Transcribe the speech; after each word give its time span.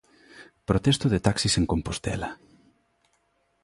Protesto 0.69 1.05
de 1.13 1.19
taxis 1.27 1.55
en 1.59 1.65
Compostela. 1.73 2.29